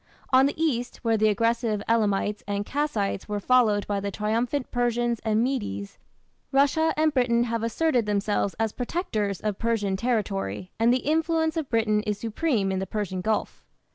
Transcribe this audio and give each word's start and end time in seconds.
On 0.33 0.47
the 0.47 0.59
east, 0.59 0.97
where 1.03 1.15
the 1.15 1.29
aggressive 1.29 1.83
Elamites 1.87 2.43
and 2.47 2.65
Kassites 2.65 3.29
were 3.29 3.39
followed 3.39 3.85
by 3.85 3.99
the 3.99 4.09
triumphant 4.09 4.71
Persians 4.71 5.21
and 5.23 5.43
Medes, 5.43 5.99
Russia 6.51 6.91
and 6.97 7.13
Britain 7.13 7.43
have 7.43 7.61
asserted 7.61 8.07
themselves 8.07 8.55
as 8.59 8.71
protectors 8.73 9.41
of 9.41 9.59
Persian 9.59 9.95
territory, 9.95 10.71
and 10.79 10.91
the 10.91 11.05
influence 11.07 11.55
of 11.55 11.69
Britain 11.69 12.01
is 12.01 12.17
supreme 12.17 12.71
in 12.71 12.79
the 12.79 12.87
Persian 12.87 13.21
Gulf. 13.21 13.63